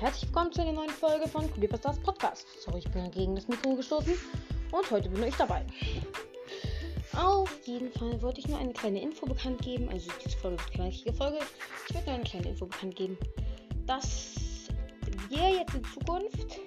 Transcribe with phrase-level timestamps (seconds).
[0.00, 2.48] herzlich willkommen zu einer neuen Folge von Creepypastas Podcast.
[2.60, 4.14] Sorry, ich bin gegen das Mikro gestoßen
[4.72, 5.64] und heute bin ich dabei.
[7.16, 9.88] Auf jeden Fall wollte ich nur eine kleine Info bekannt geben.
[9.88, 11.38] Also diese Folge ist keine Folge.
[11.88, 13.16] Ich wollte nur eine kleine Info bekannt geben,
[13.86, 14.34] dass
[15.28, 16.60] wir jetzt in Zukunft,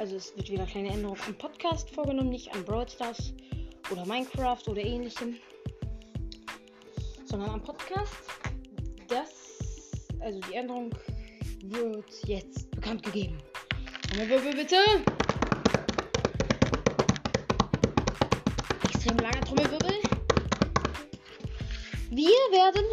[0.00, 3.32] also es wird wieder eine kleine Änderung am Podcast vorgenommen, nicht an Brawl Stars
[3.92, 5.36] oder Minecraft oder ähnlichem,
[7.26, 8.16] sondern am Podcast.
[9.06, 9.30] Das,
[10.20, 10.90] also die Änderung
[11.64, 13.38] wird jetzt bekannt gegeben.
[14.10, 14.76] Trommelwirbel bitte.
[18.84, 19.94] Extrem langer Trommelwirbel.
[22.10, 22.84] Wir werden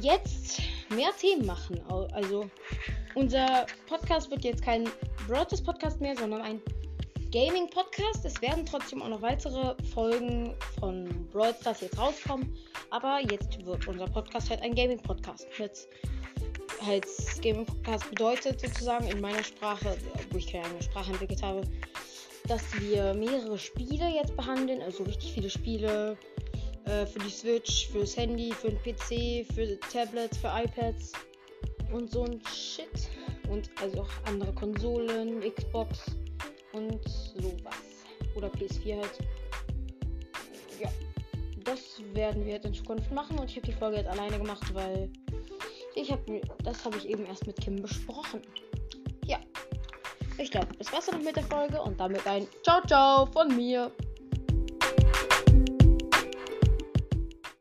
[0.00, 0.62] jetzt
[0.94, 1.80] mehr Themen machen.
[2.12, 2.50] Also
[3.14, 4.88] unser Podcast wird jetzt kein
[5.26, 6.60] Broadcast Podcast mehr, sondern ein
[7.32, 8.24] Gaming Podcast.
[8.24, 11.28] Es werden trotzdem auch noch weitere Folgen von
[11.60, 12.56] Stars jetzt rauskommen.
[12.90, 15.46] Aber jetzt wird unser Podcast halt ein Gaming Podcast.
[15.58, 15.88] Mit
[16.84, 17.06] halt
[17.42, 19.96] Gaming Podcast bedeutet sozusagen in meiner Sprache,
[20.30, 21.62] wo ich keine eigene Sprache entwickelt habe,
[22.48, 26.16] dass wir mehrere Spiele jetzt behandeln, also richtig viele Spiele
[26.86, 31.12] äh, für die Switch, fürs Handy, für den PC, für Tablets, für iPads
[31.92, 33.08] und so ein Shit.
[33.48, 36.04] Und also auch andere Konsolen, Xbox
[36.72, 38.04] und sowas.
[38.36, 39.18] Oder PS4 halt.
[40.80, 40.88] Ja.
[41.64, 44.72] Das werden wir jetzt in Zukunft machen und ich habe die Folge jetzt alleine gemacht,
[44.72, 45.10] weil
[46.10, 48.42] ich habe das habe ich eben erst mit Kim besprochen.
[49.26, 49.38] Ja.
[50.38, 53.92] Ich glaube, das war's dann mit der Folge und damit ein Ciao Ciao von mir.